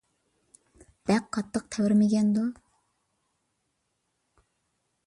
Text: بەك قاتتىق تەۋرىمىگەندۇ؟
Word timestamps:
بەك 1.11 1.27
قاتتىق 1.37 1.67
تەۋرىمىگەندۇ؟ 1.75 2.47